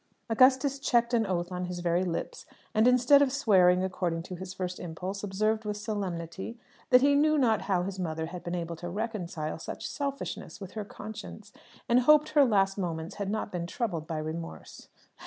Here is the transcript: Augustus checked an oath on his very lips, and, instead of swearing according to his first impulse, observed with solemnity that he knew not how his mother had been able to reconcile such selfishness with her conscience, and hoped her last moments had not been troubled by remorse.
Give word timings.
Augustus 0.31 0.79
checked 0.79 1.13
an 1.13 1.27
oath 1.27 1.51
on 1.51 1.65
his 1.65 1.77
very 1.81 2.03
lips, 2.03 2.47
and, 2.73 2.87
instead 2.87 3.21
of 3.21 3.31
swearing 3.31 3.83
according 3.83 4.23
to 4.23 4.33
his 4.33 4.51
first 4.51 4.79
impulse, 4.79 5.23
observed 5.23 5.63
with 5.63 5.77
solemnity 5.77 6.57
that 6.89 7.01
he 7.03 7.13
knew 7.13 7.37
not 7.37 7.61
how 7.69 7.83
his 7.83 7.99
mother 7.99 8.25
had 8.25 8.43
been 8.43 8.55
able 8.55 8.75
to 8.75 8.89
reconcile 8.89 9.59
such 9.59 9.87
selfishness 9.87 10.59
with 10.59 10.71
her 10.71 10.83
conscience, 10.83 11.53
and 11.87 11.99
hoped 11.99 12.29
her 12.29 12.43
last 12.45 12.79
moments 12.79 13.17
had 13.17 13.29
not 13.29 13.51
been 13.51 13.67
troubled 13.67 14.07
by 14.07 14.17
remorse. 14.17 14.87